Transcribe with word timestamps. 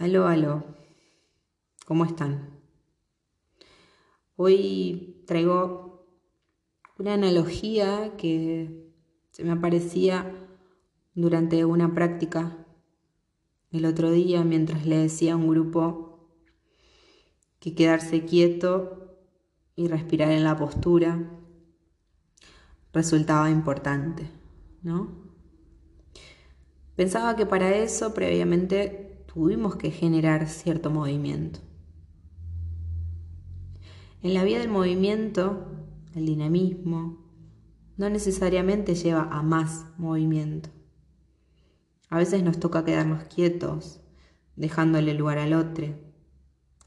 Aló, 0.00 0.26
aló. 0.26 0.64
¿Cómo 1.84 2.06
están? 2.06 2.58
Hoy 4.34 5.22
traigo 5.26 6.06
una 6.98 7.12
analogía 7.12 8.16
que 8.16 8.94
se 9.30 9.44
me 9.44 9.52
aparecía 9.52 10.24
durante 11.14 11.66
una 11.66 11.94
práctica 11.94 12.66
el 13.72 13.84
otro 13.84 14.10
día 14.10 14.42
mientras 14.42 14.86
le 14.86 14.96
decía 14.96 15.34
a 15.34 15.36
un 15.36 15.50
grupo 15.50 16.30
que 17.58 17.74
quedarse 17.74 18.24
quieto 18.24 19.18
y 19.76 19.88
respirar 19.88 20.30
en 20.30 20.44
la 20.44 20.56
postura 20.56 21.28
resultaba 22.94 23.50
importante, 23.50 24.30
¿no? 24.82 25.30
Pensaba 26.96 27.36
que 27.36 27.44
para 27.44 27.76
eso 27.76 28.14
previamente 28.14 29.09
tuvimos 29.32 29.76
que 29.76 29.92
generar 29.92 30.48
cierto 30.48 30.90
movimiento. 30.90 31.60
En 34.22 34.34
la 34.34 34.42
vía 34.42 34.58
del 34.58 34.68
movimiento, 34.68 35.66
el 36.14 36.26
dinamismo 36.26 37.18
no 37.96 38.10
necesariamente 38.10 38.94
lleva 38.94 39.28
a 39.30 39.42
más 39.42 39.86
movimiento. 39.98 40.70
A 42.08 42.18
veces 42.18 42.42
nos 42.42 42.58
toca 42.58 42.84
quedarnos 42.84 43.24
quietos, 43.24 44.00
dejándole 44.56 45.14
lugar 45.14 45.38
al 45.38 45.54
otro, 45.54 45.86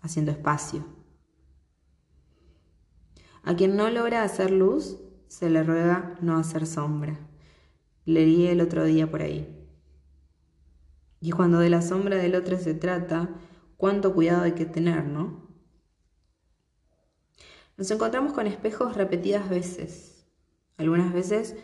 haciendo 0.01 0.31
espacio. 0.31 0.85
A 3.43 3.55
quien 3.55 3.77
no 3.77 3.89
logra 3.89 4.23
hacer 4.23 4.51
luz, 4.51 4.98
se 5.27 5.49
le 5.49 5.63
ruega 5.63 6.17
no 6.21 6.37
hacer 6.37 6.67
sombra. 6.67 7.20
Leí 8.05 8.48
el 8.48 8.59
otro 8.59 8.84
día 8.84 9.09
por 9.09 9.21
ahí. 9.21 9.62
Y 11.23 11.32
cuando 11.32 11.59
de 11.59 11.70
la 11.70 11.82
sombra 11.82 12.18
del 12.18 12.36
otro 12.36 12.58
se 12.58 12.73
trata, 12.73 13.30
cuánto 13.77 14.13
cuidado 14.13 14.44
hay 14.44 14.52
que 14.52 14.66
tener, 14.66 15.05
¿no? 15.05 15.48
Nos 17.77 17.90
encontramos 17.91 18.34
con 18.34 18.46
espejos 18.46 18.98
repetidas 18.98 19.49
veces. 19.49 20.27
Algunas 20.76 21.13
veces 21.13 21.55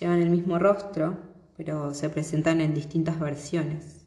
llevan 0.00 0.22
el 0.22 0.30
mismo 0.30 0.58
rostro, 0.58 1.18
pero 1.58 1.92
se 1.92 2.08
presentan 2.08 2.62
en 2.62 2.72
distintas 2.72 3.20
versiones. 3.20 4.06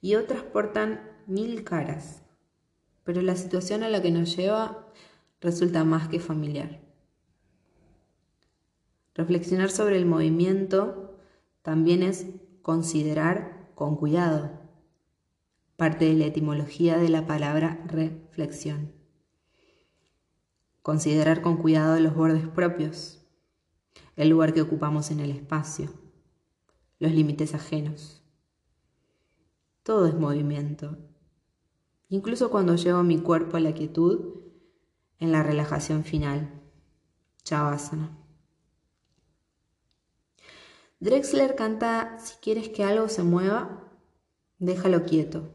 Y 0.00 0.14
otras 0.14 0.44
portan 0.44 1.00
mil 1.26 1.64
caras, 1.64 2.22
pero 3.02 3.20
la 3.20 3.34
situación 3.34 3.82
a 3.82 3.88
la 3.88 4.00
que 4.00 4.12
nos 4.12 4.36
lleva 4.36 4.92
resulta 5.40 5.82
más 5.82 6.06
que 6.06 6.20
familiar. 6.20 6.82
Reflexionar 9.12 9.72
sobre 9.72 9.96
el 9.96 10.06
movimiento 10.06 11.18
también 11.62 12.04
es 12.04 12.26
considerar 12.62 13.55
con 13.76 13.94
cuidado, 13.94 14.52
parte 15.76 16.06
de 16.06 16.14
la 16.14 16.24
etimología 16.24 16.96
de 16.96 17.10
la 17.10 17.26
palabra 17.26 17.84
reflexión. 17.86 18.94
Considerar 20.80 21.42
con 21.42 21.58
cuidado 21.58 22.00
los 22.00 22.14
bordes 22.14 22.48
propios, 22.48 23.22
el 24.16 24.30
lugar 24.30 24.54
que 24.54 24.62
ocupamos 24.62 25.10
en 25.10 25.20
el 25.20 25.30
espacio, 25.30 25.92
los 27.00 27.12
límites 27.12 27.54
ajenos. 27.54 28.24
Todo 29.82 30.06
es 30.06 30.14
movimiento, 30.14 30.96
incluso 32.08 32.50
cuando 32.50 32.76
llevo 32.76 33.02
mi 33.02 33.18
cuerpo 33.18 33.58
a 33.58 33.60
la 33.60 33.74
quietud 33.74 34.40
en 35.18 35.32
la 35.32 35.42
relajación 35.42 36.02
final, 36.02 36.62
Chavasana. 37.44 38.25
Drexler 40.98 41.56
canta, 41.56 42.18
si 42.18 42.36
quieres 42.40 42.70
que 42.70 42.82
algo 42.82 43.08
se 43.08 43.22
mueva, 43.22 43.92
déjalo 44.58 45.04
quieto. 45.04 45.54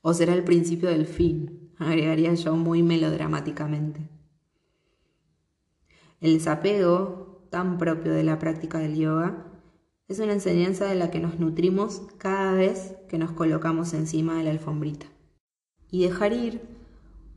O 0.00 0.14
será 0.14 0.32
el 0.32 0.44
principio 0.44 0.88
del 0.88 1.06
fin, 1.06 1.74
agregaría 1.78 2.32
yo 2.32 2.56
muy 2.56 2.82
melodramáticamente. 2.82 4.08
El 6.20 6.34
desapego, 6.34 7.46
tan 7.50 7.76
propio 7.76 8.14
de 8.14 8.24
la 8.24 8.38
práctica 8.38 8.78
del 8.78 8.96
yoga, 8.96 9.44
es 10.08 10.18
una 10.20 10.32
enseñanza 10.32 10.86
de 10.86 10.94
la 10.94 11.10
que 11.10 11.20
nos 11.20 11.38
nutrimos 11.38 12.02
cada 12.16 12.54
vez 12.54 12.96
que 13.08 13.18
nos 13.18 13.32
colocamos 13.32 13.92
encima 13.92 14.38
de 14.38 14.44
la 14.44 14.50
alfombrita. 14.52 15.06
Y 15.90 16.02
dejar 16.04 16.32
ir 16.32 16.62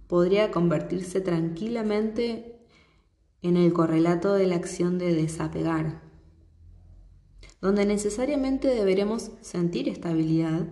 podría 0.08 0.52
convertirse 0.52 1.20
tranquilamente 1.20 2.66
en 3.42 3.58
el 3.58 3.74
correlato 3.74 4.34
de 4.34 4.48
la 4.48 4.56
acción 4.56 4.98
de 4.98 5.14
desapegar, 5.14 6.07
donde 7.62 7.86
necesariamente 7.86 8.68
deberemos 8.68 9.32
sentir 9.42 9.90
estabilidad 9.90 10.68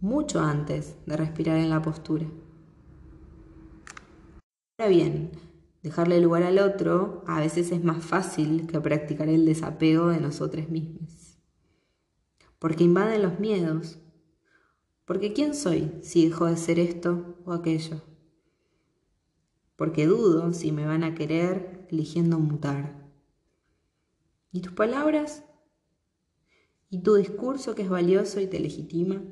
mucho 0.00 0.40
antes 0.40 0.96
de 1.06 1.16
respirar 1.16 1.58
en 1.58 1.70
la 1.70 1.82
postura. 1.82 2.26
Ahora 4.78 4.90
bien, 4.90 5.30
dejarle 5.82 6.20
lugar 6.20 6.42
al 6.42 6.58
otro 6.58 7.24
a 7.26 7.40
veces 7.40 7.70
es 7.72 7.82
más 7.82 8.04
fácil 8.04 8.66
que 8.66 8.80
practicar 8.80 9.28
el 9.28 9.44
desapego 9.44 10.08
de 10.08 10.20
nosotros 10.20 10.68
mismos, 10.68 11.38
porque 12.58 12.84
invaden 12.84 13.22
los 13.22 13.38
miedos, 13.38 13.98
porque 15.04 15.32
¿quién 15.32 15.54
soy 15.54 15.92
si 16.02 16.28
dejo 16.28 16.46
de 16.46 16.56
ser 16.56 16.78
esto 16.78 17.36
o 17.44 17.52
aquello? 17.52 18.02
Porque 19.76 20.06
dudo 20.06 20.52
si 20.52 20.70
me 20.70 20.86
van 20.86 21.02
a 21.02 21.14
querer 21.14 21.86
eligiendo 21.90 22.38
mutar. 22.38 23.10
¿Y 24.52 24.60
tus 24.60 24.72
palabras? 24.72 25.44
Y 26.92 26.98
tu 26.98 27.14
discurso 27.14 27.74
que 27.74 27.80
es 27.80 27.88
valioso 27.88 28.38
y 28.38 28.46
te 28.46 28.60
legitima. 28.60 29.22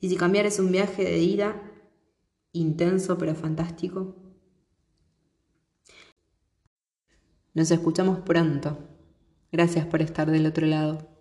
Y 0.00 0.08
si 0.08 0.16
cambiar 0.16 0.46
es 0.46 0.58
un 0.58 0.72
viaje 0.72 1.04
de 1.04 1.18
ida, 1.18 1.62
intenso 2.50 3.16
pero 3.18 3.36
fantástico. 3.36 4.16
Nos 7.54 7.70
escuchamos 7.70 8.18
pronto. 8.18 8.78
Gracias 9.52 9.86
por 9.86 10.02
estar 10.02 10.28
del 10.28 10.44
otro 10.44 10.66
lado. 10.66 11.17